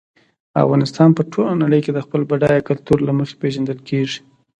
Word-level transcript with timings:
افغانستان 0.63 1.09
په 1.17 1.21
ټوله 1.31 1.53
نړۍ 1.63 1.79
کې 1.85 1.91
د 1.93 1.99
خپل 2.05 2.21
بډایه 2.29 2.61
کلتور 2.69 2.97
له 3.07 3.13
مخې 3.19 3.35
پېژندل 3.41 3.79
کېږي. 3.89 4.19